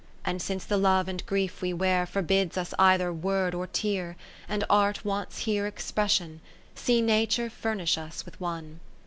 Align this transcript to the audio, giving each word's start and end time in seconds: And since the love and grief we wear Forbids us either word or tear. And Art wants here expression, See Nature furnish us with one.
And 0.25 0.41
since 0.41 0.65
the 0.65 0.77
love 0.77 1.07
and 1.07 1.23
grief 1.27 1.61
we 1.61 1.73
wear 1.73 2.07
Forbids 2.07 2.57
us 2.57 2.73
either 2.79 3.13
word 3.13 3.53
or 3.53 3.67
tear. 3.67 4.15
And 4.49 4.63
Art 4.67 5.05
wants 5.05 5.41
here 5.41 5.67
expression, 5.67 6.41
See 6.73 7.03
Nature 7.03 7.51
furnish 7.51 7.99
us 7.99 8.25
with 8.25 8.41
one. 8.41 8.79